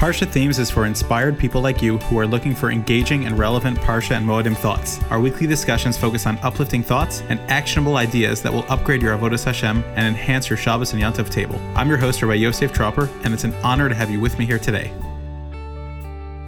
Parsha 0.00 0.26
Themes 0.26 0.58
is 0.58 0.70
for 0.70 0.86
inspired 0.86 1.38
people 1.38 1.60
like 1.60 1.82
you 1.82 1.98
who 1.98 2.18
are 2.18 2.26
looking 2.26 2.54
for 2.54 2.70
engaging 2.70 3.26
and 3.26 3.38
relevant 3.38 3.76
Parsha 3.80 4.16
and 4.16 4.26
Moedim 4.26 4.56
thoughts. 4.56 4.98
Our 5.10 5.20
weekly 5.20 5.46
discussions 5.46 5.98
focus 5.98 6.24
on 6.24 6.38
uplifting 6.38 6.82
thoughts 6.82 7.22
and 7.28 7.38
actionable 7.50 7.98
ideas 7.98 8.40
that 8.40 8.50
will 8.50 8.64
upgrade 8.70 9.02
your 9.02 9.14
Avodas 9.14 9.44
Hashem 9.44 9.84
and 9.96 10.06
enhance 10.06 10.48
your 10.48 10.56
Shabbos 10.56 10.94
and 10.94 11.02
Yantav 11.02 11.28
table. 11.28 11.60
I'm 11.76 11.86
your 11.86 11.98
host, 11.98 12.22
Rabbi 12.22 12.36
Yosef 12.36 12.72
Tropper, 12.72 13.10
and 13.24 13.34
it's 13.34 13.44
an 13.44 13.52
honor 13.56 13.90
to 13.90 13.94
have 13.94 14.10
you 14.10 14.20
with 14.20 14.38
me 14.38 14.46
here 14.46 14.58
today. 14.58 14.90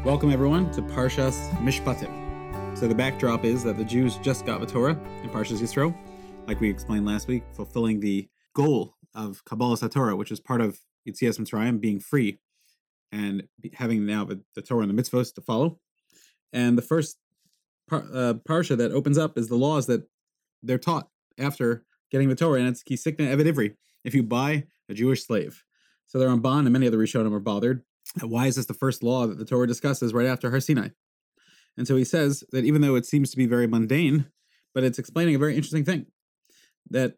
Welcome, 0.02 0.32
everyone, 0.32 0.70
to 0.70 0.80
Parshas 0.80 1.50
Mishpatim. 1.58 2.78
So 2.78 2.88
the 2.88 2.94
backdrop 2.94 3.44
is 3.44 3.62
that 3.64 3.76
the 3.76 3.84
Jews 3.84 4.16
just 4.16 4.46
got 4.46 4.60
the 4.60 4.66
Torah 4.66 4.98
in 5.22 5.28
Parshas 5.28 5.58
Yisro, 5.58 5.94
like 6.46 6.58
we 6.58 6.70
explained 6.70 7.04
last 7.04 7.28
week, 7.28 7.42
fulfilling 7.52 8.00
the 8.00 8.26
goal 8.54 8.96
of 9.14 9.44
Kabbalah 9.44 9.76
Torah, 9.90 10.16
which 10.16 10.32
is 10.32 10.40
part 10.40 10.62
of 10.62 10.80
Yitzias 11.06 11.38
Mitzrayim, 11.38 11.82
being 11.82 12.00
free 12.00 12.38
and 13.12 13.46
having 13.74 14.06
now 14.06 14.24
the, 14.24 14.40
the 14.54 14.62
Torah 14.62 14.82
and 14.82 14.96
the 14.96 15.00
mitzvahs 15.00 15.34
to 15.34 15.40
follow. 15.40 15.78
And 16.52 16.76
the 16.76 16.82
first 16.82 17.18
par, 17.88 18.04
uh, 18.12 18.34
parsha 18.48 18.76
that 18.76 18.92
opens 18.92 19.18
up 19.18 19.38
is 19.38 19.48
the 19.48 19.56
laws 19.56 19.86
that 19.86 20.08
they're 20.62 20.78
taught 20.78 21.08
after 21.38 21.84
getting 22.10 22.28
the 22.28 22.34
Torah, 22.34 22.60
and 22.60 22.68
it's 22.68 22.82
kisikna 22.82 23.34
eved 23.34 23.46
ivri, 23.46 23.74
if 24.04 24.14
you 24.14 24.22
buy 24.22 24.64
a 24.88 24.94
Jewish 24.94 25.24
slave. 25.24 25.62
So 26.06 26.18
they're 26.18 26.28
on 26.28 26.40
bond, 26.40 26.66
and 26.66 26.72
many 26.72 26.86
of 26.86 26.92
the 26.92 26.98
Rishonim 26.98 27.32
are 27.32 27.40
bothered. 27.40 27.82
Why 28.20 28.46
is 28.46 28.56
this 28.56 28.66
the 28.66 28.74
first 28.74 29.02
law 29.02 29.26
that 29.26 29.38
the 29.38 29.44
Torah 29.44 29.66
discusses 29.66 30.12
right 30.12 30.26
after 30.26 30.50
Har 30.50 30.60
Sinai? 30.60 30.88
And 31.76 31.88
so 31.88 31.96
he 31.96 32.04
says 32.04 32.44
that 32.52 32.64
even 32.64 32.82
though 32.82 32.96
it 32.96 33.06
seems 33.06 33.30
to 33.30 33.36
be 33.36 33.46
very 33.46 33.66
mundane, 33.66 34.26
but 34.74 34.84
it's 34.84 34.98
explaining 34.98 35.34
a 35.34 35.38
very 35.38 35.54
interesting 35.54 35.84
thing 35.84 36.06
that 36.90 37.14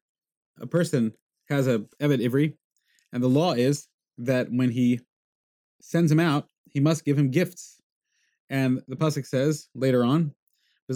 a 0.61 0.67
person 0.67 1.15
has 1.49 1.67
a 1.67 1.81
eved 2.01 2.23
ivri, 2.23 2.55
and 3.13 3.23
the 3.23 3.29
law 3.29 3.53
is 3.53 3.89
that 4.19 4.49
when 4.51 4.71
he 4.71 5.01
sends 5.85 6.11
him 6.11 6.21
out, 6.21 6.49
he 6.71 6.81
must 6.81 7.05
give 7.05 7.19
him 7.19 7.31
gifts. 7.31 7.81
And 8.51 8.83
the 8.89 8.97
pasuk 8.97 9.27
says 9.27 9.69
later 9.75 10.03
on, 10.05 10.35
"You 10.89 10.95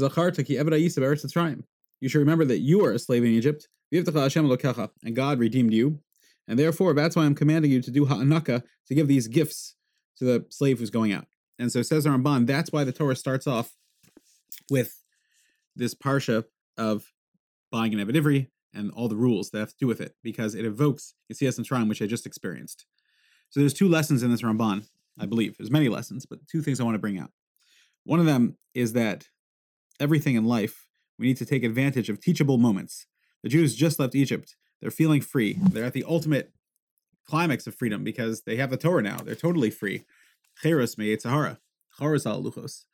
should 2.08 2.18
remember 2.18 2.44
that 2.44 2.58
you 2.58 2.84
are 2.84 2.92
a 2.92 2.98
slave 2.98 3.24
in 3.24 3.30
Egypt, 3.30 3.68
and 3.90 5.16
God 5.16 5.38
redeemed 5.38 5.72
you. 5.72 6.02
And 6.46 6.58
therefore, 6.58 6.94
that's 6.94 7.16
why 7.16 7.24
I'm 7.24 7.34
commanding 7.34 7.70
you 7.70 7.82
to 7.82 7.90
do 7.90 8.06
ha'anaka, 8.06 8.62
to 8.86 8.94
give 8.94 9.08
these 9.08 9.28
gifts 9.28 9.76
to 10.16 10.24
the 10.24 10.46
slave 10.50 10.78
who's 10.78 10.90
going 10.90 11.12
out. 11.12 11.26
And 11.58 11.72
so 11.72 11.82
says 11.82 12.06
Ramban, 12.06 12.46
that's 12.46 12.72
why 12.72 12.84
the 12.84 12.92
Torah 12.92 13.16
starts 13.16 13.46
off 13.46 13.76
with 14.70 15.04
this 15.76 15.94
parsha 15.94 16.44
of 16.76 17.12
buying 17.70 17.92
an 17.94 18.06
Eved 18.06 18.48
and 18.74 18.90
all 18.92 19.08
the 19.08 19.16
rules 19.16 19.50
that 19.50 19.58
have 19.58 19.70
to 19.70 19.78
do 19.78 19.86
with 19.86 20.00
it, 20.00 20.14
because 20.22 20.54
it 20.54 20.64
evokes 20.64 21.14
Yitzias 21.32 21.58
Mitzrayim, 21.58 21.88
which 21.88 22.02
I 22.02 22.06
just 22.06 22.26
experienced. 22.26 22.86
So 23.50 23.60
there's 23.60 23.74
two 23.74 23.88
lessons 23.88 24.22
in 24.22 24.30
this 24.30 24.42
Ramban, 24.42 24.86
I 25.18 25.26
believe. 25.26 25.56
There's 25.56 25.70
many 25.70 25.88
lessons, 25.88 26.26
but 26.26 26.46
two 26.46 26.62
things 26.62 26.80
I 26.80 26.84
want 26.84 26.94
to 26.94 27.00
bring 27.00 27.18
out. 27.18 27.30
One 28.04 28.20
of 28.20 28.26
them 28.26 28.56
is 28.74 28.92
that 28.92 29.28
everything 30.00 30.36
in 30.36 30.44
life, 30.44 30.86
we 31.18 31.26
need 31.26 31.36
to 31.38 31.46
take 31.46 31.64
advantage 31.64 32.08
of 32.08 32.20
teachable 32.20 32.58
moments. 32.58 33.06
The 33.42 33.48
Jews 33.48 33.74
just 33.74 33.98
left 33.98 34.14
Egypt. 34.14 34.56
They're 34.80 34.90
feeling 34.90 35.20
free. 35.20 35.58
They're 35.60 35.84
at 35.84 35.92
the 35.92 36.04
ultimate 36.06 36.52
climax 37.26 37.66
of 37.66 37.74
freedom 37.74 38.04
because 38.04 38.42
they 38.42 38.56
have 38.56 38.70
the 38.70 38.76
Torah 38.76 39.02
now. 39.02 39.18
They're 39.18 39.34
totally 39.34 39.70
free. 39.70 40.04
Cheros 40.64 40.96
al 42.26 42.42
Luchos. 42.42 42.84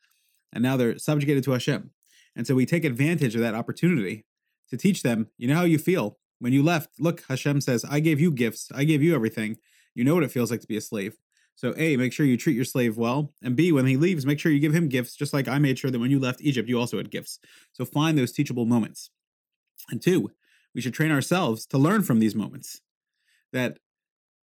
And 0.51 0.63
now 0.63 0.77
they're 0.77 0.97
subjugated 0.97 1.43
to 1.45 1.51
Hashem. 1.51 1.91
And 2.35 2.45
so 2.45 2.55
we 2.55 2.65
take 2.65 2.83
advantage 2.83 3.35
of 3.35 3.41
that 3.41 3.55
opportunity 3.55 4.25
to 4.69 4.77
teach 4.77 5.03
them, 5.03 5.27
you 5.37 5.47
know 5.47 5.55
how 5.55 5.63
you 5.63 5.77
feel 5.77 6.17
when 6.39 6.53
you 6.53 6.63
left. 6.63 6.89
Look, 6.99 7.23
Hashem 7.29 7.61
says, 7.61 7.85
I 7.85 7.99
gave 7.99 8.19
you 8.19 8.31
gifts, 8.31 8.71
I 8.73 8.83
gave 8.83 9.01
you 9.01 9.15
everything. 9.15 9.57
You 9.95 10.03
know 10.03 10.13
what 10.13 10.23
it 10.23 10.31
feels 10.31 10.51
like 10.51 10.61
to 10.61 10.67
be 10.67 10.77
a 10.77 10.81
slave. 10.81 11.15
So, 11.55 11.73
A, 11.77 11.95
make 11.95 12.11
sure 12.11 12.25
you 12.25 12.37
treat 12.37 12.55
your 12.55 12.65
slave 12.65 12.97
well. 12.97 13.31
And 13.41 13.55
B, 13.55 13.71
when 13.71 13.85
he 13.85 13.95
leaves, 13.95 14.25
make 14.25 14.39
sure 14.39 14.51
you 14.51 14.59
give 14.59 14.75
him 14.75 14.89
gifts, 14.89 15.15
just 15.15 15.33
like 15.33 15.47
I 15.47 15.57
made 15.57 15.79
sure 15.79 15.89
that 15.89 15.99
when 15.99 16.11
you 16.11 16.19
left 16.19 16.41
Egypt, 16.41 16.67
you 16.67 16.77
also 16.77 16.97
had 16.97 17.09
gifts. 17.09 17.39
So, 17.71 17.85
find 17.85 18.17
those 18.17 18.33
teachable 18.33 18.65
moments. 18.65 19.09
And 19.89 20.01
two, 20.01 20.31
we 20.73 20.81
should 20.81 20.93
train 20.93 21.11
ourselves 21.11 21.65
to 21.67 21.77
learn 21.77 22.03
from 22.03 22.19
these 22.19 22.35
moments. 22.35 22.81
That 23.53 23.77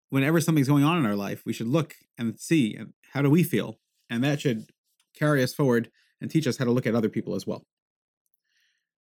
whenever 0.08 0.41
something's 0.41 0.69
going 0.69 0.84
on 0.84 0.96
in 0.96 1.04
our 1.04 1.16
life, 1.16 1.42
we 1.44 1.52
should 1.52 1.66
look 1.66 1.94
and 2.16 2.38
see 2.40 2.74
and 2.74 2.94
how 3.12 3.20
do 3.20 3.28
we 3.28 3.42
feel? 3.42 3.78
And 4.08 4.24
that 4.24 4.40
should 4.40 4.66
carry 5.14 5.42
us 5.42 5.52
forward 5.52 5.90
and 6.20 6.30
teach 6.30 6.46
us 6.46 6.56
how 6.56 6.64
to 6.64 6.70
look 6.70 6.86
at 6.86 6.94
other 6.94 7.08
people 7.08 7.34
as 7.34 7.46
well. 7.46 7.66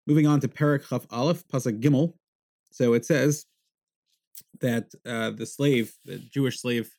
Moving 0.06 0.26
on 0.26 0.40
to 0.40 0.48
Perak 0.48 0.86
Chaf 0.88 1.06
Aleph, 1.10 1.46
Pasuk 1.48 1.80
Gimel. 1.80 2.12
So 2.70 2.92
it 2.92 3.06
says, 3.06 3.46
that 4.60 4.94
uh, 5.06 5.30
the 5.30 5.46
slave, 5.46 5.94
the 6.04 6.18
Jewish 6.18 6.60
slave, 6.60 6.94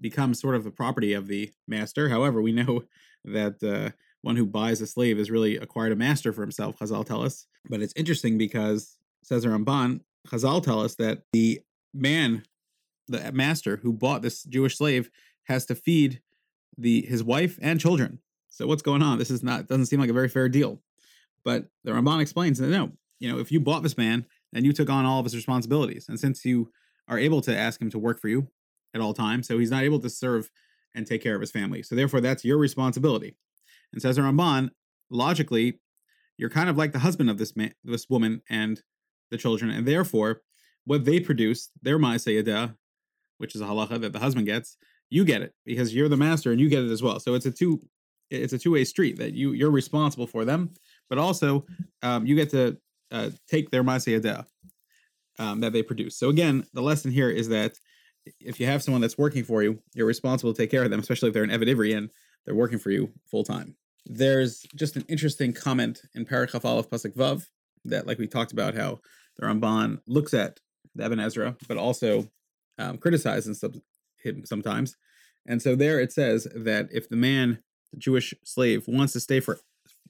becomes 0.00 0.40
sort 0.40 0.54
of 0.54 0.64
the 0.64 0.70
property 0.70 1.12
of 1.12 1.28
the 1.28 1.52
master. 1.68 2.08
However, 2.08 2.42
we 2.42 2.52
know 2.52 2.84
that 3.24 3.62
uh, 3.62 3.90
one 4.22 4.36
who 4.36 4.46
buys 4.46 4.80
a 4.80 4.86
slave 4.86 5.18
has 5.18 5.30
really 5.30 5.56
acquired 5.56 5.92
a 5.92 5.96
master 5.96 6.32
for 6.32 6.40
himself. 6.40 6.78
Chazal 6.78 7.04
tell 7.04 7.22
us, 7.22 7.46
but 7.68 7.82
it's 7.82 7.94
interesting 7.96 8.38
because 8.38 8.96
says 9.22 9.44
Ramban, 9.44 10.00
Chazal 10.26 10.62
tell 10.62 10.80
us 10.80 10.96
that 10.96 11.22
the 11.32 11.60
man, 11.94 12.44
the 13.08 13.30
master 13.32 13.76
who 13.76 13.92
bought 13.92 14.22
this 14.22 14.42
Jewish 14.44 14.76
slave, 14.76 15.10
has 15.44 15.66
to 15.66 15.74
feed 15.74 16.20
the 16.78 17.02
his 17.06 17.22
wife 17.22 17.58
and 17.60 17.80
children. 17.80 18.18
So 18.48 18.66
what's 18.66 18.82
going 18.82 19.02
on? 19.02 19.18
This 19.18 19.30
is 19.30 19.42
not 19.42 19.66
doesn't 19.66 19.86
seem 19.86 20.00
like 20.00 20.10
a 20.10 20.14
very 20.14 20.28
fair 20.28 20.48
deal. 20.48 20.80
But 21.44 21.66
the 21.84 21.92
Ramban 21.92 22.20
explains 22.20 22.58
that 22.58 22.68
no, 22.68 22.92
you 23.18 23.30
know, 23.30 23.38
if 23.38 23.50
you 23.50 23.60
bought 23.60 23.82
this 23.82 23.98
man 23.98 24.26
and 24.54 24.64
you 24.64 24.72
took 24.72 24.90
on 24.90 25.04
all 25.04 25.18
of 25.18 25.24
his 25.24 25.36
responsibilities, 25.36 26.06
and 26.08 26.18
since 26.18 26.44
you 26.44 26.70
are 27.08 27.18
able 27.18 27.40
to 27.42 27.56
ask 27.56 27.80
him 27.80 27.90
to 27.90 27.98
work 27.98 28.20
for 28.20 28.28
you 28.28 28.48
at 28.94 29.00
all 29.00 29.14
times. 29.14 29.48
So 29.48 29.58
he's 29.58 29.70
not 29.70 29.82
able 29.82 29.98
to 30.00 30.10
serve 30.10 30.50
and 30.94 31.06
take 31.06 31.22
care 31.22 31.34
of 31.34 31.40
his 31.40 31.50
family. 31.50 31.82
So 31.82 31.94
therefore, 31.94 32.20
that's 32.20 32.44
your 32.44 32.58
responsibility. 32.58 33.36
And 33.92 34.00
says 34.00 34.18
Ramban, 34.18 34.70
logically, 35.10 35.80
you're 36.36 36.50
kind 36.50 36.68
of 36.68 36.76
like 36.76 36.92
the 36.92 36.98
husband 36.98 37.30
of 37.30 37.38
this 37.38 37.56
man, 37.56 37.74
this 37.84 38.08
woman 38.08 38.42
and 38.48 38.82
the 39.30 39.38
children, 39.38 39.70
and 39.70 39.86
therefore, 39.86 40.42
what 40.84 41.04
they 41.04 41.20
produce, 41.20 41.70
their 41.80 41.98
ma'aseh 41.98 42.74
which 43.38 43.54
is 43.54 43.60
a 43.60 43.64
halacha 43.64 44.00
that 44.00 44.12
the 44.12 44.18
husband 44.18 44.46
gets, 44.46 44.76
you 45.10 45.24
get 45.24 45.42
it 45.42 45.52
because 45.64 45.94
you're 45.94 46.08
the 46.08 46.16
master 46.16 46.52
and 46.52 46.60
you 46.60 46.68
get 46.68 46.84
it 46.84 46.90
as 46.90 47.02
well. 47.02 47.18
So 47.18 47.34
it's 47.34 47.46
a 47.46 47.50
two, 47.50 47.80
it's 48.30 48.52
a 48.52 48.58
two 48.58 48.72
way 48.72 48.84
street 48.84 49.18
that 49.18 49.34
you 49.34 49.52
you're 49.52 49.70
responsible 49.70 50.26
for 50.26 50.44
them, 50.44 50.70
but 51.08 51.18
also 51.18 51.66
um, 52.02 52.24
you 52.24 52.34
get 52.34 52.50
to 52.50 52.78
uh, 53.12 53.30
take 53.48 53.70
their 53.70 53.84
ma'aseh 53.84 54.44
um, 55.38 55.60
that 55.60 55.72
they 55.72 55.82
produce. 55.82 56.16
So 56.16 56.28
again, 56.28 56.66
the 56.72 56.82
lesson 56.82 57.10
here 57.10 57.30
is 57.30 57.48
that 57.48 57.78
if 58.40 58.58
you 58.58 58.66
have 58.66 58.82
someone 58.82 59.00
that's 59.00 59.18
working 59.18 59.44
for 59.44 59.62
you, 59.62 59.78
you're 59.94 60.06
responsible 60.06 60.52
to 60.52 60.62
take 60.62 60.70
care 60.70 60.84
of 60.84 60.90
them, 60.90 61.00
especially 61.00 61.28
if 61.28 61.34
they're 61.34 61.44
an 61.44 61.50
Eved 61.50 61.68
Ivri 61.68 61.96
and 61.96 62.10
they're 62.44 62.54
working 62.54 62.78
for 62.78 62.90
you 62.90 63.10
full 63.30 63.44
time. 63.44 63.76
There's 64.06 64.62
just 64.74 64.96
an 64.96 65.04
interesting 65.08 65.52
comment 65.52 66.02
in 66.14 66.24
Parachaf 66.24 66.64
Aleph 66.64 66.90
Pasuk 66.90 67.14
Vav 67.14 67.46
that, 67.84 68.06
like 68.06 68.18
we 68.18 68.26
talked 68.26 68.52
about, 68.52 68.74
how 68.74 69.00
the 69.36 69.46
Ramban 69.46 70.00
looks 70.06 70.34
at 70.34 70.60
the 70.94 71.04
Eben 71.04 71.20
Ezra, 71.20 71.56
but 71.68 71.76
also 71.76 72.28
um, 72.78 72.98
criticizes 72.98 73.62
him 74.22 74.44
sometimes. 74.44 74.96
And 75.46 75.60
so 75.60 75.74
there 75.74 76.00
it 76.00 76.12
says 76.12 76.46
that 76.54 76.88
if 76.92 77.08
the 77.08 77.16
man, 77.16 77.62
the 77.92 77.98
Jewish 77.98 78.34
slave, 78.44 78.86
wants 78.86 79.12
to 79.14 79.20
stay 79.20 79.40
for 79.40 79.58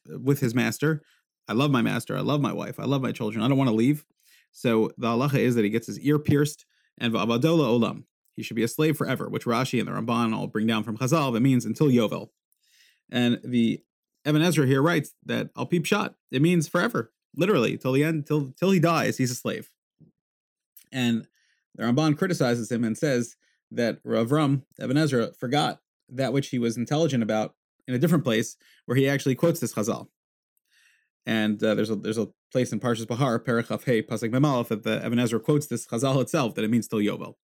with 0.06 0.40
his 0.40 0.54
master, 0.54 1.02
I 1.48 1.52
love 1.54 1.70
my 1.70 1.82
master, 1.82 2.16
I 2.16 2.20
love 2.20 2.40
my 2.40 2.52
wife, 2.52 2.78
I 2.78 2.84
love 2.84 3.02
my 3.02 3.12
children, 3.12 3.44
I 3.44 3.48
don't 3.48 3.58
want 3.58 3.70
to 3.70 3.76
leave. 3.76 4.04
So 4.52 4.90
the 4.96 5.08
halacha 5.08 5.38
is 5.38 5.54
that 5.54 5.64
he 5.64 5.70
gets 5.70 5.86
his 5.86 5.98
ear 6.00 6.18
pierced, 6.18 6.66
and 6.98 7.12
va'avadola 7.12 7.80
olam. 7.80 8.04
He 8.34 8.42
should 8.42 8.56
be 8.56 8.62
a 8.62 8.68
slave 8.68 8.96
forever, 8.96 9.28
which 9.28 9.44
Rashi 9.44 9.78
and 9.78 9.88
the 9.88 9.92
Ramban 9.92 10.34
all 10.34 10.46
bring 10.46 10.66
down 10.66 10.84
from 10.84 10.96
Chazal. 10.96 11.32
That 11.32 11.40
means 11.40 11.64
until 11.64 11.88
Yovel. 11.88 12.28
And 13.10 13.40
the 13.44 13.82
Eben 14.24 14.42
Ezra 14.42 14.66
here 14.66 14.80
writes 14.80 15.14
that 15.24 15.50
al 15.56 15.66
peep 15.66 15.84
shot. 15.84 16.14
It 16.30 16.40
means 16.40 16.68
forever, 16.68 17.12
literally, 17.36 17.76
till 17.76 17.92
the 17.92 18.04
end, 18.04 18.26
till 18.26 18.52
till 18.58 18.70
he 18.70 18.80
dies, 18.80 19.18
he's 19.18 19.30
a 19.30 19.34
slave. 19.34 19.70
And 20.90 21.26
the 21.74 21.84
Ramban 21.84 22.16
criticizes 22.16 22.70
him 22.70 22.84
and 22.84 22.96
says 22.96 23.36
that 23.70 23.98
Rav 24.04 24.30
Ram, 24.32 24.64
Eben 24.78 24.96
Ezra, 24.96 25.32
forgot 25.32 25.80
that 26.08 26.32
which 26.32 26.48
he 26.48 26.58
was 26.58 26.76
intelligent 26.76 27.22
about 27.22 27.54
in 27.88 27.94
a 27.94 27.98
different 27.98 28.24
place, 28.24 28.56
where 28.86 28.96
he 28.96 29.08
actually 29.08 29.34
quotes 29.34 29.60
this 29.60 29.74
Chazal. 29.74 30.08
And 31.24 31.62
uh, 31.62 31.74
there's 31.74 31.90
a 31.90 31.96
there's 31.96 32.18
a 32.18 32.28
place 32.50 32.72
in 32.72 32.80
Parshas 32.80 33.06
Bahar, 33.06 33.38
Perachaf 33.38 33.84
Hey, 33.84 34.02
Pasuk 34.02 34.30
Memalef, 34.30 34.68
that 34.68 34.82
the 34.82 35.04
Eben 35.04 35.18
Ezra 35.18 35.40
quotes 35.40 35.66
this 35.66 35.86
Chazal 35.86 36.20
itself 36.20 36.54
that 36.54 36.64
it 36.64 36.70
means 36.70 36.86
still 36.86 36.98
Yovel. 36.98 37.34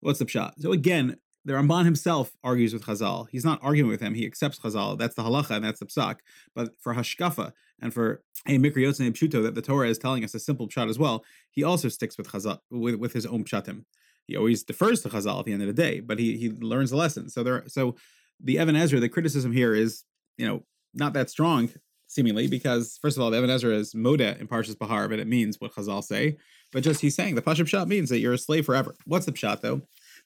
What's 0.00 0.20
the 0.20 0.26
pshat? 0.26 0.52
So 0.58 0.72
again, 0.72 1.16
the 1.44 1.54
Ramban 1.54 1.84
himself 1.84 2.36
argues 2.44 2.72
with 2.72 2.84
Chazal. 2.84 3.26
He's 3.30 3.44
not 3.44 3.58
arguing 3.62 3.90
with 3.90 4.00
him. 4.00 4.14
He 4.14 4.26
accepts 4.26 4.58
Chazal. 4.60 4.98
That's 4.98 5.14
the 5.14 5.22
halacha 5.22 5.52
and 5.52 5.64
that's 5.64 5.80
the 5.80 5.86
psak. 5.86 6.18
But 6.54 6.80
for 6.80 6.94
hashkafa 6.94 7.52
and 7.80 7.92
for 7.92 8.22
a 8.46 8.58
mikri 8.58 8.78
yotzei 8.78 9.10
pshuto 9.10 9.42
that 9.42 9.54
the 9.54 9.62
Torah 9.62 9.88
is 9.88 9.98
telling 9.98 10.24
us 10.24 10.34
a 10.34 10.38
simple 10.38 10.68
pshat 10.68 10.88
as 10.88 10.98
well, 10.98 11.24
he 11.50 11.64
also 11.64 11.88
sticks 11.88 12.16
with 12.16 12.28
Chazal 12.28 12.60
with, 12.70 12.96
with 12.96 13.12
his 13.12 13.26
own 13.26 13.44
pshatim. 13.44 13.84
He 14.26 14.36
always 14.36 14.62
defers 14.62 15.02
to 15.02 15.08
Chazal 15.08 15.40
at 15.40 15.46
the 15.46 15.52
end 15.52 15.62
of 15.62 15.68
the 15.68 15.74
day, 15.74 16.00
but 16.00 16.18
he 16.18 16.36
he 16.36 16.50
learns 16.50 16.90
the 16.90 16.96
lesson. 16.96 17.30
So 17.30 17.42
there, 17.42 17.64
so 17.66 17.96
the 18.38 18.58
Eben 18.58 18.76
Ezra, 18.76 19.00
the 19.00 19.08
criticism 19.08 19.52
here 19.52 19.74
is 19.74 20.04
you 20.36 20.46
know 20.46 20.64
not 20.94 21.14
that 21.14 21.30
strong 21.30 21.70
seemingly, 22.08 22.48
because 22.48 22.98
first 23.00 23.16
of 23.16 23.22
all, 23.22 23.30
the 23.30 23.38
Eben 23.38 23.50
Ezra 23.50 23.74
is 23.74 23.94
moda 23.94 24.38
in 24.40 24.48
Parshas 24.48 24.78
Bahar, 24.78 25.08
but 25.08 25.20
it 25.20 25.28
means 25.28 25.60
what 25.60 25.72
Chazal 25.72 26.02
say. 26.02 26.36
But 26.72 26.82
just 26.82 27.00
he's 27.00 27.14
saying 27.14 27.34
the 27.34 27.42
Pashut 27.42 27.64
Pshat 27.64 27.86
means 27.86 28.10
that 28.10 28.18
you're 28.18 28.34
a 28.34 28.38
slave 28.38 28.66
forever. 28.66 28.94
What's 29.06 29.26
the 29.26 29.32
Pshat 29.32 29.60
though? 29.60 29.82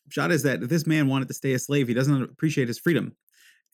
shot 0.09 0.33
is 0.33 0.43
that 0.43 0.69
this 0.69 0.87
man 0.87 1.09
wanted 1.09 1.29
to 1.29 1.35
stay 1.35 1.53
a 1.53 1.59
slave, 1.59 1.89
he 1.89 1.95
doesn't 1.95 2.23
appreciate 2.23 2.69
his 2.69 2.79
freedom. 2.79 3.15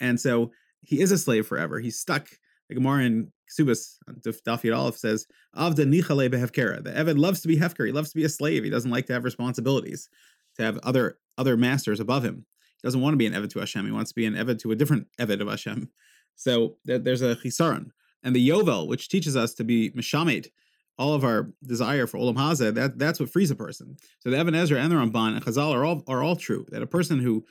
And 0.01 0.21
so 0.21 0.53
he 0.83 1.01
is 1.01 1.11
a 1.11 1.19
slave 1.19 1.47
forever. 1.47 1.81
He's 1.81 1.99
stuck. 1.99 2.29
The 2.69 2.75
Gemara 2.75 3.05
in 3.05 3.33
Ksubas, 3.51 3.97
Dafyat 4.21 4.77
Aleph 4.77 4.97
says, 4.97 5.27
Avda 5.57 5.87
nichale 5.87 6.29
behefkera. 6.29 6.85
The 6.85 6.91
Eved 6.91 7.19
loves 7.19 7.41
to 7.41 7.49
be 7.49 7.57
hefker. 7.57 7.87
He 7.87 7.93
loves 7.93 8.11
to 8.11 8.17
be 8.17 8.25
a 8.25 8.29
slave. 8.29 8.63
He 8.63 8.71
doesn't 8.71 8.91
like 8.91 9.07
to 9.07 9.15
have 9.15 9.25
responsibilities, 9.25 10.09
to 10.57 10.65
have 10.65 10.79
other 10.83 11.19
other 11.39 11.57
masters 11.57 11.99
above 11.99 12.25
him. 12.25 12.45
He 12.83 12.87
doesn't 12.87 13.01
want 13.01 13.15
to 13.15 13.17
be 13.17 13.27
an 13.27 13.33
Eved 13.33 13.51
to 13.51 13.61
Hashem. 13.61 13.87
He 13.87 13.93
wants 13.93 14.11
to 14.11 14.15
be 14.15 14.27
an 14.27 14.35
Eved 14.35 14.59
to 14.61 14.71
a 14.71 14.77
different 14.77 15.07
Eved 15.19 15.41
of 15.41 15.49
Hashem. 15.49 15.89
So 16.38 16.76
there's 16.85 17.20
a 17.20 17.37
chisaron. 17.37 17.90
And 18.23 18.35
the 18.35 18.49
Yovel, 18.49 18.87
which 18.87 19.08
teaches 19.08 19.37
us 19.37 19.55
to 19.55 19.64
be 19.64 19.93
mishamed, 19.94 20.49
all 20.96 21.12
of 21.12 21.25
our 21.25 21.52
desire 21.64 22.06
for 22.06 22.19
Olam 22.19 22.35
Hazeh, 22.35 22.75
that, 22.75 22.99
that's 22.99 23.20
what 23.20 23.29
frees 23.29 23.50
a 23.50 23.56
person. 23.56 23.96
So 24.20 24.31
the 24.31 24.40
Even 24.40 24.55
Ezra 24.55 24.81
and 24.81 24.90
the 24.90 24.96
Ramban 24.96 25.35
and 25.35 25.44
Chazal 25.44 25.73
are 25.73 25.85
all, 25.85 26.02
are 26.08 26.23
all 26.23 26.37
true. 26.37 26.64
That 26.70 26.82
a 26.82 26.87
person 26.87 27.19
who 27.19 27.44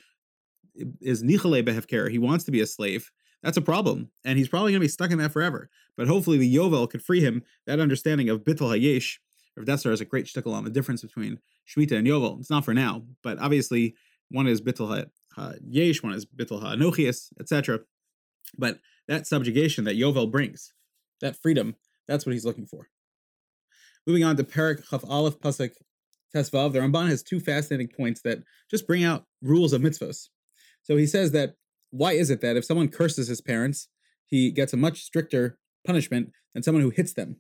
is 1.01 1.23
nichale 1.23 1.63
behefker, 1.63 2.09
he 2.09 2.17
wants 2.17 2.45
to 2.45 2.51
be 2.51 2.61
a 2.61 2.65
slave, 2.65 3.11
that's 3.43 3.57
a 3.57 3.61
problem. 3.61 4.09
And 4.25 4.37
he's 4.37 4.49
probably 4.49 4.71
going 4.71 4.81
to 4.81 4.85
be 4.85 4.89
stuck 4.89 5.11
in 5.11 5.17
that 5.19 5.31
forever. 5.31 5.69
But 5.95 6.07
hopefully 6.07 6.37
the 6.37 6.53
Yovel 6.53 6.89
could 6.89 7.03
free 7.03 7.21
him, 7.21 7.43
that 7.65 7.79
understanding 7.79 8.29
of 8.29 8.43
Bittel 8.43 8.77
HaYesh. 8.77 9.17
Rav 9.55 9.65
Dessler 9.65 9.91
has 9.91 10.01
a 10.01 10.05
great 10.05 10.25
shtickle 10.25 10.53
on 10.53 10.63
the 10.63 10.69
difference 10.69 11.01
between 11.01 11.39
Shemitah 11.67 11.97
and 11.97 12.07
Yovel. 12.07 12.39
It's 12.39 12.49
not 12.49 12.65
for 12.65 12.73
now, 12.73 13.03
but 13.23 13.39
obviously 13.39 13.95
one 14.29 14.47
is 14.47 14.61
Bittel 14.61 15.07
HaYesh, 15.37 16.03
one 16.03 16.13
is 16.13 16.25
Bittel 16.25 16.61
HaNochias, 16.61 17.31
etc. 17.39 17.79
But 18.57 18.79
that 19.07 19.27
subjugation 19.27 19.85
that 19.85 19.97
Yovel 19.97 20.31
brings, 20.31 20.73
that 21.21 21.35
freedom, 21.35 21.75
that's 22.07 22.25
what 22.25 22.33
he's 22.33 22.45
looking 22.45 22.65
for. 22.65 22.89
Moving 24.05 24.23
on 24.23 24.37
to 24.37 24.43
Perak 24.43 24.87
Chaf 24.89 25.03
Aleph 25.07 25.39
Pasuk 25.39 25.71
Tesvav, 26.35 26.73
the 26.73 26.79
Ramban 26.79 27.09
has 27.09 27.23
two 27.23 27.39
fascinating 27.39 27.89
points 27.89 28.21
that 28.21 28.39
just 28.69 28.87
bring 28.87 29.03
out 29.03 29.25
rules 29.41 29.73
of 29.73 29.81
mitzvahs. 29.81 30.27
So 30.83 30.97
he 30.97 31.05
says 31.05 31.31
that 31.31 31.55
why 31.91 32.13
is 32.13 32.29
it 32.29 32.41
that 32.41 32.57
if 32.57 32.65
someone 32.65 32.89
curses 32.89 33.27
his 33.27 33.41
parents, 33.41 33.87
he 34.25 34.51
gets 34.51 34.73
a 34.73 34.77
much 34.77 35.03
stricter 35.03 35.57
punishment 35.85 36.31
than 36.53 36.63
someone 36.63 36.81
who 36.81 36.89
hits 36.89 37.13
them? 37.13 37.37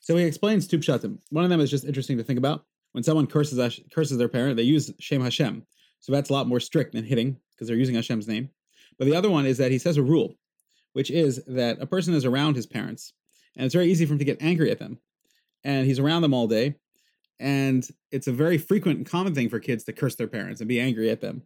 So 0.00 0.16
he 0.16 0.24
explains 0.24 0.66
two 0.66 0.78
pshatim. 0.78 1.18
One 1.30 1.44
of 1.44 1.50
them 1.50 1.60
is 1.60 1.70
just 1.70 1.84
interesting 1.84 2.18
to 2.18 2.24
think 2.24 2.38
about. 2.38 2.64
When 2.92 3.04
someone 3.04 3.26
curses 3.26 3.80
curses 3.92 4.18
their 4.18 4.28
parent, 4.28 4.56
they 4.56 4.62
use 4.62 4.92
Shem 5.00 5.22
Hashem. 5.22 5.66
So 6.00 6.12
that's 6.12 6.30
a 6.30 6.32
lot 6.32 6.46
more 6.46 6.60
strict 6.60 6.92
than 6.94 7.04
hitting 7.04 7.38
because 7.50 7.68
they're 7.68 7.76
using 7.76 7.94
Hashem's 7.94 8.28
name. 8.28 8.50
But 8.98 9.06
the 9.06 9.16
other 9.16 9.30
one 9.30 9.46
is 9.46 9.58
that 9.58 9.70
he 9.70 9.78
says 9.78 9.96
a 9.96 10.02
rule, 10.02 10.34
which 10.92 11.10
is 11.10 11.44
that 11.46 11.80
a 11.80 11.86
person 11.86 12.14
is 12.14 12.24
around 12.24 12.56
his 12.56 12.66
parents, 12.66 13.12
and 13.56 13.64
it's 13.64 13.74
very 13.74 13.90
easy 13.90 14.06
for 14.06 14.12
him 14.12 14.18
to 14.18 14.24
get 14.24 14.42
angry 14.42 14.70
at 14.70 14.78
them 14.78 14.98
and 15.66 15.84
he's 15.84 15.98
around 15.98 16.22
them 16.22 16.32
all 16.32 16.46
day. 16.46 16.76
And 17.38 17.86
it's 18.10 18.28
a 18.28 18.32
very 18.32 18.56
frequent 18.56 18.98
and 18.98 19.06
common 19.06 19.34
thing 19.34 19.50
for 19.50 19.58
kids 19.58 19.84
to 19.84 19.92
curse 19.92 20.14
their 20.14 20.28
parents 20.28 20.60
and 20.60 20.68
be 20.68 20.80
angry 20.80 21.10
at 21.10 21.20
them. 21.20 21.42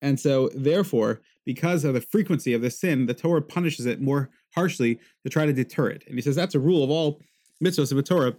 And 0.00 0.18
so, 0.18 0.48
therefore, 0.54 1.20
because 1.44 1.84
of 1.84 1.94
the 1.94 2.00
frequency 2.00 2.54
of 2.54 2.62
the 2.62 2.70
sin, 2.70 3.06
the 3.06 3.14
Torah 3.14 3.42
punishes 3.42 3.86
it 3.86 4.00
more 4.00 4.30
harshly 4.54 4.98
to 5.22 5.30
try 5.30 5.44
to 5.44 5.52
deter 5.52 5.88
it. 5.88 6.04
And 6.06 6.16
he 6.16 6.22
says 6.22 6.34
that's 6.34 6.54
a 6.54 6.60
rule 6.60 6.82
of 6.82 6.90
all 6.90 7.20
mitzvahs 7.62 7.90
of 7.92 7.96
the 7.96 8.02
Torah. 8.02 8.34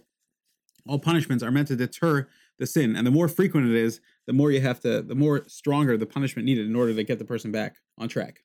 All 0.88 0.98
punishments 0.98 1.44
are 1.44 1.50
meant 1.50 1.68
to 1.68 1.76
deter 1.76 2.28
the 2.58 2.66
sin. 2.66 2.96
And 2.96 3.06
the 3.06 3.10
more 3.10 3.28
frequent 3.28 3.68
it 3.68 3.76
is, 3.76 4.00
the 4.26 4.32
more 4.32 4.50
you 4.50 4.60
have 4.60 4.80
to, 4.80 5.02
the 5.02 5.14
more 5.14 5.44
stronger 5.46 5.96
the 5.96 6.06
punishment 6.06 6.46
needed 6.46 6.66
in 6.66 6.74
order 6.74 6.94
to 6.94 7.04
get 7.04 7.18
the 7.18 7.24
person 7.24 7.52
back 7.52 7.76
on 7.98 8.08
track. 8.08 8.42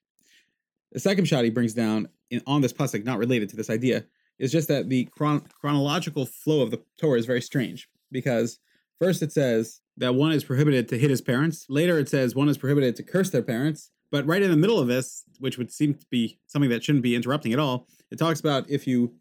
The 0.95 1.01
second 1.01 1.25
pshat 1.25 1.43
he 1.43 1.49
brings 1.49 1.73
down 1.73 2.07
in, 2.29 2.41
on 2.47 2.61
this 2.61 2.71
pasuk, 2.71 3.03
not 3.03 3.17
related 3.17 3.49
to 3.49 3.57
this 3.57 3.69
idea, 3.69 4.05
is 4.39 4.49
just 4.49 4.69
that 4.69 4.87
the 4.87 5.03
chron- 5.11 5.41
chronological 5.41 6.25
flow 6.25 6.61
of 6.61 6.71
the 6.71 6.81
Torah 6.97 7.19
is 7.19 7.25
very 7.25 7.41
strange 7.41 7.89
because 8.13 8.59
first 8.97 9.21
it 9.21 9.33
says 9.33 9.81
that 9.97 10.15
one 10.15 10.31
is 10.31 10.45
prohibited 10.45 10.87
to 10.87 10.97
hit 10.97 11.09
his 11.09 11.19
parents. 11.19 11.65
Later 11.67 11.99
it 11.99 12.07
says 12.07 12.33
one 12.33 12.47
is 12.47 12.57
prohibited 12.57 12.95
to 12.95 13.03
curse 13.03 13.29
their 13.29 13.41
parents. 13.41 13.91
But 14.09 14.25
right 14.25 14.41
in 14.41 14.49
the 14.49 14.55
middle 14.55 14.79
of 14.79 14.87
this, 14.87 15.25
which 15.39 15.57
would 15.57 15.69
seem 15.69 15.95
to 15.95 16.05
be 16.09 16.39
something 16.47 16.69
that 16.69 16.81
shouldn't 16.81 17.03
be 17.03 17.13
interrupting 17.13 17.51
at 17.51 17.59
all, 17.59 17.89
it 18.09 18.17
talks 18.17 18.39
about 18.39 18.69
if 18.69 18.87
you, 18.87 19.15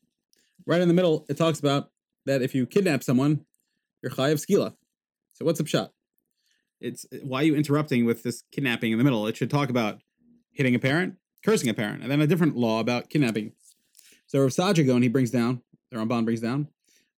right 0.66 0.80
in 0.80 0.86
the 0.86 0.94
middle, 0.94 1.26
it 1.28 1.36
talks 1.36 1.58
about 1.58 1.90
that 2.24 2.40
if 2.40 2.54
you 2.54 2.66
kidnap 2.66 3.02
someone, 3.02 3.44
you're 4.00 4.12
chayav 4.12 4.34
skila. 4.34 4.76
So 5.32 5.44
what's 5.44 5.58
the 5.58 5.64
pshat? 5.64 5.90
It's 6.80 7.04
why 7.24 7.40
are 7.40 7.46
you 7.46 7.56
interrupting 7.56 8.04
with 8.04 8.22
this 8.22 8.44
kidnapping 8.52 8.92
in 8.92 8.98
the 8.98 9.02
middle? 9.02 9.26
It 9.26 9.36
should 9.36 9.50
talk 9.50 9.70
about 9.70 10.02
hitting 10.52 10.76
a 10.76 10.78
parent, 10.78 11.16
cursing 11.44 11.68
a 11.68 11.74
parent, 11.74 12.02
and 12.02 12.10
then 12.10 12.20
a 12.20 12.26
different 12.26 12.56
law 12.56 12.80
about 12.80 13.10
kidnapping 13.10 13.52
so 14.26 14.40
Rav 14.40 14.50
Saadia 14.50 14.84
Gaon, 14.84 15.02
he 15.02 15.08
brings 15.08 15.30
down, 15.30 15.62
the 15.90 15.98
Ramban 15.98 16.24
brings 16.24 16.40
down, 16.40 16.68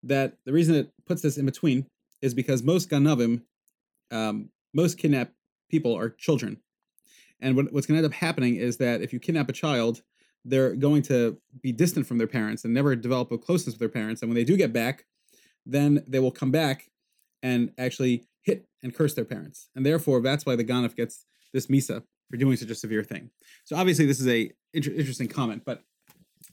that 0.03 0.37
the 0.45 0.53
reason 0.53 0.75
it 0.75 0.91
puts 1.05 1.21
this 1.21 1.37
in 1.37 1.45
between 1.45 1.85
is 2.21 2.33
because 2.33 2.63
most 2.63 2.89
ganavim, 2.89 3.43
um, 4.11 4.49
most 4.73 4.97
kidnapped 4.97 5.33
people 5.69 5.95
are 5.95 6.09
children. 6.09 6.57
And 7.39 7.55
what, 7.55 7.71
what's 7.71 7.87
going 7.87 7.95
to 7.95 8.03
end 8.03 8.13
up 8.13 8.19
happening 8.19 8.55
is 8.55 8.77
that 8.77 9.01
if 9.01 9.13
you 9.13 9.19
kidnap 9.19 9.49
a 9.49 9.53
child, 9.53 10.01
they're 10.43 10.75
going 10.75 11.01
to 11.03 11.37
be 11.61 11.71
distant 11.71 12.05
from 12.05 12.17
their 12.17 12.27
parents 12.27 12.65
and 12.65 12.73
never 12.73 12.95
develop 12.95 13.31
a 13.31 13.37
closeness 13.37 13.75
with 13.75 13.79
their 13.79 13.89
parents. 13.89 14.21
And 14.21 14.29
when 14.29 14.35
they 14.35 14.43
do 14.43 14.57
get 14.57 14.73
back, 14.73 15.05
then 15.65 16.03
they 16.07 16.19
will 16.19 16.31
come 16.31 16.51
back 16.51 16.89
and 17.41 17.71
actually 17.77 18.25
hit 18.41 18.67
and 18.83 18.93
curse 18.93 19.13
their 19.13 19.25
parents. 19.25 19.69
And 19.75 19.85
therefore, 19.85 20.21
that's 20.21 20.45
why 20.45 20.55
the 20.55 20.63
Ganaf 20.63 20.95
gets 20.95 21.25
this 21.53 21.67
Misa 21.67 22.03
for 22.29 22.37
doing 22.37 22.57
such 22.57 22.69
a 22.69 22.75
severe 22.75 23.03
thing. 23.03 23.29
So 23.63 23.75
obviously, 23.75 24.05
this 24.05 24.19
is 24.19 24.27
a 24.27 24.51
inter- 24.73 24.91
interesting 24.91 25.27
comment, 25.27 25.63
but 25.65 25.81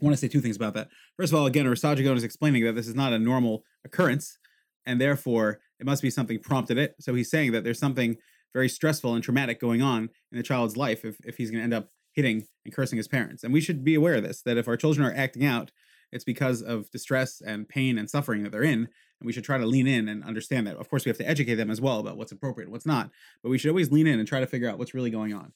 I 0.00 0.04
want 0.04 0.14
to 0.14 0.20
say 0.20 0.28
two 0.28 0.40
things 0.40 0.56
about 0.56 0.74
that. 0.74 0.88
First 1.16 1.32
of 1.32 1.38
all, 1.38 1.46
again, 1.46 1.66
Rav 1.66 1.76
Saadia 1.76 2.04
Gaon 2.04 2.16
is 2.16 2.24
explaining 2.24 2.64
that 2.64 2.74
this 2.74 2.88
is 2.88 2.94
not 2.94 3.12
a 3.12 3.18
normal 3.18 3.64
occurrence, 3.84 4.38
and 4.84 5.00
therefore 5.00 5.60
it 5.78 5.86
must 5.86 6.02
be 6.02 6.10
something 6.10 6.38
prompted 6.38 6.78
it. 6.78 6.94
So 7.00 7.14
he's 7.14 7.30
saying 7.30 7.52
that 7.52 7.64
there's 7.64 7.78
something 7.78 8.16
very 8.52 8.68
stressful 8.68 9.14
and 9.14 9.24
traumatic 9.24 9.60
going 9.60 9.80
on 9.80 10.10
in 10.30 10.38
the 10.38 10.42
child's 10.42 10.76
life 10.76 11.04
if, 11.04 11.16
if 11.24 11.36
he's 11.36 11.50
going 11.50 11.60
to 11.60 11.64
end 11.64 11.74
up 11.74 11.88
hitting 12.14 12.46
and 12.64 12.74
cursing 12.74 12.98
his 12.98 13.08
parents. 13.08 13.42
And 13.44 13.52
we 13.52 13.60
should 13.60 13.82
be 13.84 13.94
aware 13.94 14.16
of 14.16 14.22
this, 14.22 14.42
that 14.42 14.58
if 14.58 14.68
our 14.68 14.76
children 14.76 15.06
are 15.06 15.14
acting 15.14 15.44
out, 15.44 15.70
it's 16.12 16.24
because 16.24 16.62
of 16.62 16.90
distress 16.90 17.40
and 17.40 17.68
pain 17.68 17.98
and 17.98 18.08
suffering 18.08 18.42
that 18.42 18.52
they're 18.52 18.62
in. 18.62 18.88
And 19.20 19.26
we 19.26 19.32
should 19.32 19.44
try 19.44 19.58
to 19.58 19.66
lean 19.66 19.86
in 19.86 20.08
and 20.08 20.22
understand 20.22 20.66
that. 20.66 20.76
Of 20.76 20.90
course, 20.90 21.04
we 21.04 21.10
have 21.10 21.18
to 21.18 21.28
educate 21.28 21.54
them 21.54 21.70
as 21.70 21.80
well 21.80 21.98
about 21.98 22.16
what's 22.16 22.32
appropriate 22.32 22.66
and 22.66 22.72
what's 22.72 22.86
not. 22.86 23.10
But 23.42 23.50
we 23.50 23.58
should 23.58 23.70
always 23.70 23.90
lean 23.90 24.06
in 24.06 24.18
and 24.18 24.28
try 24.28 24.40
to 24.40 24.46
figure 24.46 24.68
out 24.68 24.78
what's 24.78 24.94
really 24.94 25.10
going 25.10 25.32
on. 25.32 25.52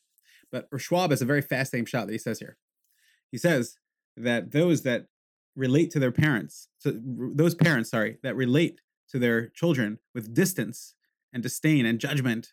But 0.50 0.68
Schwab 0.78 1.12
is 1.12 1.22
a 1.22 1.26
very 1.26 1.42
fascinating 1.42 1.86
pshat 1.86 2.06
that 2.06 2.12
he 2.12 2.18
says 2.18 2.38
here. 2.38 2.56
He 3.30 3.38
says, 3.38 3.78
that 4.16 4.52
those 4.52 4.82
that 4.82 5.06
relate 5.54 5.90
to 5.90 5.98
their 5.98 6.12
parents, 6.12 6.68
so 6.78 6.92
those 6.94 7.54
parents, 7.54 7.90
sorry, 7.90 8.18
that 8.22 8.36
relate 8.36 8.80
to 9.10 9.18
their 9.18 9.48
children 9.48 9.98
with 10.14 10.34
distance 10.34 10.94
and 11.32 11.42
disdain 11.42 11.86
and 11.86 11.98
judgment, 11.98 12.52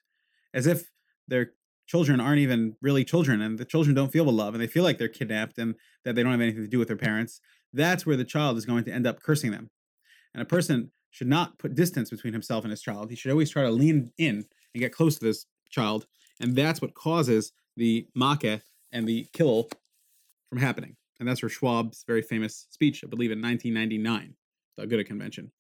as 0.54 0.68
if 0.68 0.92
their 1.28 1.54
children 1.88 2.20
aren't 2.20 2.40
even 2.40 2.76
really 2.82 3.04
children 3.04 3.42
and 3.42 3.58
the 3.58 3.66
children 3.66 3.96
don't 3.96 4.12
feel 4.12 4.26
the 4.26 4.32
love 4.32 4.54
and 4.54 4.62
they 4.62 4.68
feel 4.68 4.84
like 4.84 4.98
they're 4.98 5.08
kidnapped 5.08 5.58
and 5.58 5.76
that 6.06 6.16
they 6.16 6.24
don't 6.24 6.32
have 6.32 6.42
anything 6.42 6.62
to 6.62 6.68
do 6.68 6.80
with 6.80 6.88
their 6.88 6.98
parents, 6.98 7.42
that's 7.74 8.06
where 8.06 8.18
the 8.18 8.24
child 8.24 8.58
is 8.58 8.66
going 8.66 8.84
to 8.86 8.92
end 8.92 9.08
up 9.08 9.22
cursing 9.22 9.52
them. 9.52 9.70
And 10.34 10.42
a 10.42 10.46
person 10.46 10.92
should 11.12 11.28
not 11.28 11.60
put 11.60 11.76
distance 11.76 12.10
between 12.10 12.34
himself 12.34 12.64
and 12.64 12.72
his 12.72 12.82
child. 12.82 13.10
He 13.10 13.16
should 13.16 13.32
always 13.32 13.50
try 13.50 13.64
to 13.64 13.72
lean 13.72 14.12
in 14.18 14.46
and 14.74 14.82
get 14.82 14.94
close 14.94 15.18
to 15.20 15.26
this 15.26 15.46
child. 15.70 16.08
And 16.40 16.56
that's 16.56 16.82
what 16.82 16.96
causes 16.96 17.52
the 17.78 18.08
makeh 18.18 18.62
and 18.92 19.08
the 19.08 19.28
kill 19.34 19.70
from 20.50 20.60
happening. 20.60 20.96
And 21.20 21.28
that's 21.28 21.40
for 21.40 21.50
Schwab's 21.50 22.04
very 22.08 22.22
famous 22.22 22.68
speech, 22.72 23.04
I 23.04 23.08
believe, 23.08 23.32
in 23.32 23.42
1999, 23.42 24.34
the 24.78 24.84
Aguda 24.84 25.06
convention. 25.06 25.52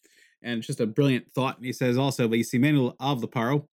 And 0.42 0.58
it's 0.58 0.68
just 0.68 0.80
a 0.80 0.88
brilliant 0.88 1.32
thought. 1.32 1.58
And 1.58 1.66
he 1.66 1.74
says 1.74 1.98
also, 1.98 2.28
Vayisimenul 2.28 2.96
av 3.00 3.22
the 3.22 3.28
paro, 3.28 3.68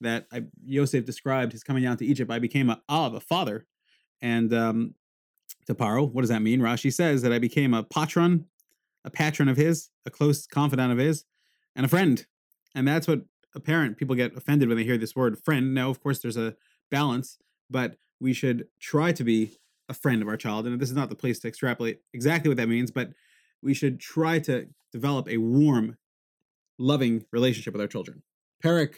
that 0.00 0.26
I, 0.32 0.42
Yosef 0.64 1.04
described 1.04 1.52
his 1.52 1.62
coming 1.62 1.82
down 1.82 1.96
to 1.96 2.06
Egypt. 2.06 2.30
I 2.30 2.38
became 2.38 2.70
a 2.70 2.80
av, 2.88 3.14
a 3.14 3.20
father. 3.20 3.66
And 4.20 4.52
um, 4.52 4.94
to 5.66 5.74
Paro, 5.74 6.10
what 6.10 6.22
does 6.22 6.30
that 6.30 6.42
mean? 6.42 6.60
Rashi 6.60 6.92
says 6.92 7.22
that 7.22 7.32
I 7.32 7.38
became 7.38 7.74
a 7.74 7.82
patron, 7.82 8.46
a 9.04 9.10
patron 9.10 9.48
of 9.48 9.56
his, 9.56 9.90
a 10.06 10.10
close 10.10 10.46
confidant 10.46 10.92
of 10.92 10.98
his, 10.98 11.24
and 11.76 11.86
a 11.86 11.88
friend. 11.88 12.26
And 12.74 12.86
that's 12.86 13.06
what 13.06 13.22
apparent 13.54 13.98
people 13.98 14.16
get 14.16 14.36
offended 14.36 14.68
when 14.68 14.76
they 14.76 14.84
hear 14.84 14.98
this 14.98 15.14
word 15.14 15.38
friend. 15.38 15.74
Now, 15.74 15.90
of 15.90 16.00
course, 16.00 16.20
there's 16.20 16.36
a 16.36 16.56
balance, 16.90 17.38
but 17.70 17.96
we 18.20 18.32
should 18.32 18.66
try 18.80 19.12
to 19.12 19.24
be 19.24 19.58
a 19.88 19.94
friend 19.94 20.22
of 20.22 20.28
our 20.28 20.36
child. 20.36 20.66
And 20.66 20.80
this 20.80 20.90
is 20.90 20.96
not 20.96 21.10
the 21.10 21.14
place 21.16 21.38
to 21.40 21.48
extrapolate 21.48 22.00
exactly 22.12 22.48
what 22.48 22.56
that 22.56 22.68
means, 22.68 22.90
but 22.90 23.10
we 23.62 23.74
should 23.74 24.00
try 24.00 24.38
to 24.40 24.66
develop 24.90 25.28
a 25.28 25.36
warm, 25.36 25.96
loving 26.78 27.24
relationship 27.32 27.74
with 27.74 27.80
our 27.80 27.88
children. 27.88 28.22
Perik 28.64 28.94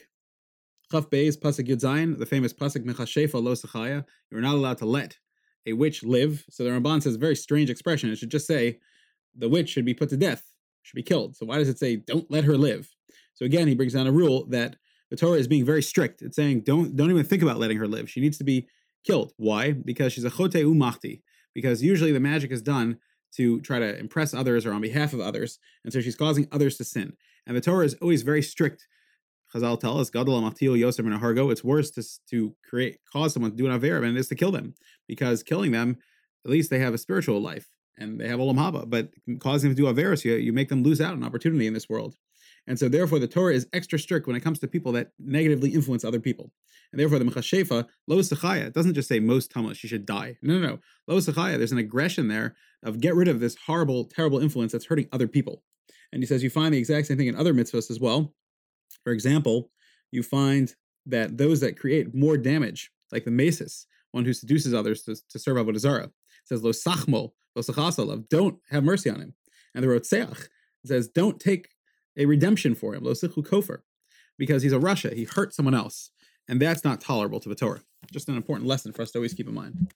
Chaf 0.90 1.10
Beis 1.10 1.36
Pasuk 1.38 1.68
Yud 1.68 1.80
Zayin, 1.80 2.18
the 2.18 2.26
famous 2.26 2.52
Pasuk 2.52 2.84
Mechashefa 2.84 3.42
Lo 3.42 3.52
Sachaya, 3.52 4.04
you're 4.30 4.40
not 4.40 4.54
allowed 4.54 4.78
to 4.78 4.86
let 4.86 5.18
a 5.66 5.72
witch 5.72 6.02
live. 6.02 6.44
So 6.50 6.64
the 6.64 6.70
Ramban 6.70 7.02
says 7.02 7.14
a 7.14 7.18
very 7.18 7.36
strange 7.36 7.70
expression. 7.70 8.10
It 8.10 8.16
should 8.16 8.30
just 8.30 8.46
say 8.46 8.80
the 9.36 9.48
witch 9.48 9.70
should 9.70 9.84
be 9.84 9.94
put 9.94 10.10
to 10.10 10.16
death, 10.16 10.42
should 10.82 10.96
be 10.96 11.02
killed. 11.02 11.36
So 11.36 11.46
why 11.46 11.58
does 11.58 11.68
it 11.68 11.78
say 11.78 11.96
don't 11.96 12.30
let 12.30 12.44
her 12.44 12.56
live? 12.56 12.94
So 13.34 13.44
again, 13.44 13.68
he 13.68 13.74
brings 13.74 13.94
down 13.94 14.06
a 14.06 14.12
rule 14.12 14.46
that 14.50 14.76
the 15.10 15.16
Torah 15.16 15.38
is 15.38 15.48
being 15.48 15.64
very 15.64 15.82
strict. 15.82 16.22
It's 16.22 16.36
saying 16.36 16.60
don't 16.60 16.96
don't 16.96 17.10
even 17.10 17.24
think 17.24 17.42
about 17.42 17.58
letting 17.58 17.78
her 17.78 17.88
live. 17.88 18.10
She 18.10 18.20
needs 18.20 18.38
to 18.38 18.44
be 18.44 18.68
killed. 19.04 19.32
Why? 19.36 19.72
Because 19.72 20.12
she's 20.12 20.24
a 20.24 20.30
chote 20.30 20.52
umachti. 20.52 21.22
Because 21.54 21.82
usually 21.82 22.12
the 22.12 22.20
magic 22.20 22.50
is 22.50 22.62
done 22.62 22.98
to 23.36 23.60
try 23.60 23.78
to 23.78 23.98
impress 23.98 24.32
others 24.34 24.64
or 24.64 24.72
on 24.72 24.80
behalf 24.80 25.12
of 25.12 25.20
others, 25.20 25.58
and 25.84 25.92
so 25.92 26.00
she's 26.00 26.16
causing 26.16 26.48
others 26.52 26.76
to 26.76 26.84
sin. 26.84 27.14
And 27.46 27.56
the 27.56 27.60
Torah 27.60 27.84
is 27.84 27.94
always 28.00 28.22
very 28.22 28.42
strict. 28.42 28.86
Chazal 29.54 29.78
tell 29.78 30.00
us, 30.00 30.10
Gadol 30.10 30.40
Amatil 30.40 30.78
Yosef 30.78 31.04
and 31.04 31.20
Hargo, 31.20 31.52
it's 31.52 31.62
worse 31.62 31.90
to, 31.92 32.04
to 32.30 32.54
create 32.68 32.98
cause 33.12 33.32
someone 33.32 33.52
to 33.52 33.56
do 33.56 33.66
an 33.66 33.78
Avera 33.78 34.00
than 34.00 34.16
it 34.16 34.18
is 34.18 34.28
to 34.28 34.34
kill 34.34 34.50
them. 34.50 34.74
Because 35.06 35.42
killing 35.42 35.72
them, 35.72 35.98
at 36.44 36.50
least 36.50 36.70
they 36.70 36.78
have 36.78 36.94
a 36.94 36.98
spiritual 36.98 37.40
life 37.40 37.68
and 37.96 38.20
they 38.20 38.28
have 38.28 38.40
Olam 38.40 38.56
Haba, 38.56 38.88
but 38.88 39.10
causing 39.38 39.70
them 39.70 39.76
to 39.76 39.82
do 39.82 39.88
Averis, 39.88 40.24
you, 40.24 40.34
you 40.34 40.52
make 40.52 40.68
them 40.68 40.82
lose 40.82 41.00
out 41.00 41.12
on 41.12 41.22
opportunity 41.22 41.66
in 41.66 41.74
this 41.74 41.88
world. 41.88 42.16
And 42.66 42.78
so, 42.78 42.88
therefore, 42.88 43.18
the 43.18 43.28
Torah 43.28 43.54
is 43.54 43.68
extra 43.72 43.98
strict 43.98 44.26
when 44.26 44.36
it 44.36 44.40
comes 44.40 44.58
to 44.60 44.66
people 44.66 44.92
that 44.92 45.10
negatively 45.18 45.70
influence 45.74 46.02
other 46.02 46.20
people. 46.20 46.50
And 46.92 47.00
therefore, 47.00 47.18
the 47.18 47.26
Mechashefa, 47.26 47.86
Lo 48.06 48.16
Sechaya, 48.18 48.72
doesn't 48.72 48.94
just 48.94 49.08
say 49.08 49.20
most 49.20 49.50
Tamas, 49.50 49.76
she 49.76 49.86
should 49.86 50.06
die. 50.06 50.38
No, 50.40 50.58
no, 50.58 50.68
no. 50.68 50.78
Lo 51.06 51.18
Sechaya, 51.18 51.58
there's 51.58 51.72
an 51.72 51.78
aggression 51.78 52.28
there 52.28 52.54
of 52.82 53.00
get 53.00 53.14
rid 53.14 53.28
of 53.28 53.40
this 53.40 53.56
horrible, 53.66 54.06
terrible 54.06 54.38
influence 54.38 54.72
that's 54.72 54.86
hurting 54.86 55.08
other 55.12 55.28
people. 55.28 55.62
And 56.12 56.22
he 56.22 56.26
says 56.26 56.42
you 56.42 56.50
find 56.50 56.72
the 56.72 56.78
exact 56.78 57.06
same 57.08 57.18
thing 57.18 57.26
in 57.26 57.36
other 57.36 57.52
mitzvahs 57.52 57.90
as 57.90 58.00
well. 58.00 58.32
For 59.04 59.12
example, 59.12 59.70
you 60.10 60.22
find 60.22 60.74
that 61.06 61.38
those 61.38 61.60
that 61.60 61.78
create 61.78 62.14
more 62.14 62.36
damage, 62.36 62.90
like 63.12 63.24
the 63.24 63.30
Mesis, 63.30 63.86
one 64.12 64.24
who 64.24 64.32
seduces 64.32 64.74
others 64.74 65.02
to, 65.02 65.16
to 65.28 65.38
serve 65.38 65.56
Avodah 65.56 66.10
says 66.44 66.62
Lo 66.62 66.70
Sachmo, 66.70 67.32
Lo 67.54 68.16
don't 68.30 68.58
have 68.70 68.84
mercy 68.84 69.10
on 69.10 69.20
him. 69.20 69.34
And 69.74 69.82
the 69.82 69.88
Rotseach 69.88 70.48
says, 70.84 71.08
don't 71.08 71.40
take 71.40 71.68
a 72.16 72.26
redemption 72.26 72.74
for 72.74 72.94
him, 72.94 73.04
Lo 73.04 73.12
Sichu 73.12 73.78
because 74.38 74.62
he's 74.62 74.72
a 74.72 74.78
rasha, 74.78 75.12
he 75.12 75.24
hurt 75.24 75.54
someone 75.54 75.74
else. 75.74 76.10
And 76.48 76.60
that's 76.60 76.84
not 76.84 77.00
tolerable 77.00 77.40
to 77.40 77.48
the 77.48 77.54
Torah. 77.54 77.80
Just 78.12 78.28
an 78.28 78.36
important 78.36 78.68
lesson 78.68 78.92
for 78.92 79.02
us 79.02 79.10
to 79.12 79.18
always 79.18 79.34
keep 79.34 79.48
in 79.48 79.54
mind. 79.54 79.92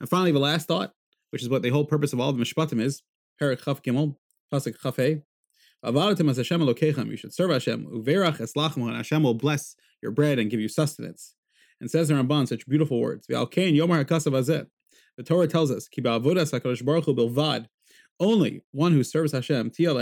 And 0.00 0.08
finally, 0.08 0.32
the 0.32 0.38
last 0.38 0.66
thought, 0.66 0.94
which 1.30 1.42
is 1.42 1.48
what 1.48 1.62
the 1.62 1.68
whole 1.68 1.84
purpose 1.84 2.12
of 2.12 2.20
all 2.20 2.32
the 2.32 2.42
Mishpatim 2.42 2.80
is, 2.80 3.02
Perak 3.38 3.64
Chaf 3.64 3.82
Gimel, 3.82 4.16
Pasuk 4.52 4.80
Chaf 4.80 4.96
You 5.82 7.16
should 7.16 7.32
serve 7.32 7.50
Hashem. 7.50 7.86
And 7.86 8.96
Hashem 8.96 9.22
will 9.22 9.34
bless 9.34 9.76
your 10.02 10.12
bread 10.12 10.38
and 10.38 10.50
give 10.50 10.60
you 10.60 10.68
sustenance. 10.68 11.34
And 11.80 11.90
says 11.90 12.08
the 12.08 12.14
Ramban 12.14 12.46
such 12.46 12.66
beautiful 12.66 13.00
words. 13.00 13.26
The 13.26 13.36
Torah 15.24 15.46
tells 15.48 15.70
us. 15.70 15.88
Only 18.20 18.62
one 18.72 18.92
who 18.92 19.02
serves 19.02 19.32
Hashem. 19.32 19.72
You're 19.78 19.94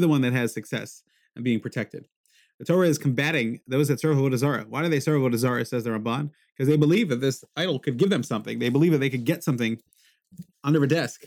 the 0.00 0.08
one 0.08 0.20
that 0.20 0.32
has 0.32 0.52
success 0.52 1.02
and 1.34 1.44
being 1.44 1.60
protected. 1.60 2.06
The 2.58 2.66
Torah 2.66 2.88
is 2.88 2.98
combating 2.98 3.60
those 3.66 3.88
that 3.88 4.00
serve 4.00 4.18
Avodah. 4.18 4.66
Why 4.66 4.82
do 4.82 4.90
they 4.90 5.00
serve 5.00 5.22
Avodah 5.22 5.66
says 5.66 5.84
the 5.84 5.90
Ramban? 5.90 6.30
Because 6.54 6.68
they 6.68 6.76
believe 6.76 7.08
that 7.08 7.22
this 7.22 7.42
idol 7.56 7.78
could 7.78 7.96
give 7.96 8.10
them 8.10 8.22
something. 8.22 8.58
They 8.58 8.68
believe 8.68 8.92
that 8.92 8.98
they 8.98 9.08
could 9.08 9.24
get 9.24 9.42
something 9.42 9.78
under 10.62 10.84
a 10.84 10.88
desk, 10.88 11.24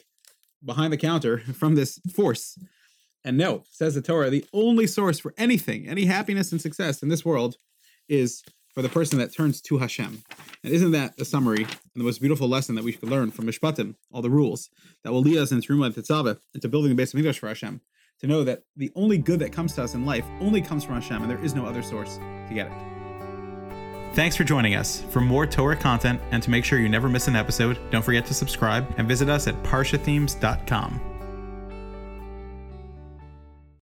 behind 0.64 0.94
the 0.94 0.98
counter, 0.98 1.40
from 1.54 1.74
this 1.74 2.00
force. 2.14 2.60
And 3.26 3.38
no, 3.38 3.64
says 3.70 3.96
the 3.96 4.02
Torah, 4.02 4.30
the 4.30 4.46
only 4.54 4.88
source 4.88 5.20
for 5.20 5.34
anything, 5.38 5.88
any 5.88 6.06
happiness 6.06 6.52
and 6.52 6.62
success 6.62 7.02
in 7.02 7.10
this 7.10 7.24
world 7.24 7.58
is 8.10 8.44
for 8.74 8.82
the 8.82 8.90
person 8.90 9.20
that 9.20 9.34
turns 9.34 9.62
to 9.62 9.78
Hashem. 9.78 10.24
And 10.64 10.74
isn't 10.74 10.92
that 10.92 11.18
the 11.18 11.26
summary 11.26 11.64
and 11.64 11.96
the 11.96 12.04
most 12.04 12.20
beautiful 12.20 12.48
lesson 12.48 12.76
that 12.76 12.84
we 12.84 12.94
could 12.94 13.10
learn 13.10 13.32
from 13.32 13.46
Mishpatim, 13.46 13.96
all 14.12 14.22
the 14.22 14.30
rules 14.30 14.70
that 15.04 15.12
will 15.12 15.22
lead 15.22 15.38
us 15.38 15.52
into 15.52 15.68
Truma 15.68 15.86
and 15.86 15.96
Tetzaveh, 15.96 16.38
into 16.54 16.68
building 16.68 16.90
the 16.90 16.96
base 16.96 17.14
of 17.14 17.20
English 17.20 17.40
for 17.40 17.48
Hashem, 17.48 17.82
to 18.20 18.28
know 18.28 18.44
that 18.44 18.64
the 18.76 18.92
only 18.96 19.18
good 19.18 19.40
that 19.40 19.54
comes 19.54 19.74
to 19.76 19.84
us 19.84 19.94
in 19.94 20.06
life 20.06 20.26
only 20.40 20.62
comes 20.62 20.84
from 20.84 20.96
Hashem, 20.96 21.22
and 21.22 21.30
there 21.30 21.44
is 21.44 21.54
no 21.54 21.66
other 21.66 21.84
source 21.84 22.18
to 22.18 22.54
get 22.54 22.68
it. 22.68 22.74
Thanks 24.16 24.36
for 24.36 24.44
joining 24.44 24.76
us. 24.76 25.02
For 25.10 25.22
more 25.22 25.48
Torah 25.48 25.76
content 25.76 26.22
and 26.32 26.42
to 26.44 26.52
make 26.52 26.66
sure 26.66 26.80
you 26.80 26.90
never 26.90 27.10
miss 27.10 27.28
an 27.28 27.36
episode, 27.36 27.80
don't 27.90 28.04
forget 28.04 28.26
to 28.28 28.34
subscribe 28.34 28.86
and 28.98 29.08
visit 29.08 29.28
us 29.28 29.48
at 29.48 29.62
parshathemes.com. 29.64 31.13